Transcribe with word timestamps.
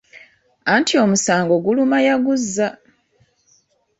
Anti 0.73 0.93
omusango 1.03 1.53
guluma 1.65 1.97
yaguzza! 2.07 2.67